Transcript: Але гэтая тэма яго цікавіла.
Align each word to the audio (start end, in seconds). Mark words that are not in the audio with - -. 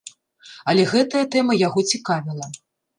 Але 0.73 0.87
гэтая 0.95 1.23
тэма 1.37 1.61
яго 1.67 1.87
цікавіла. 1.95 2.55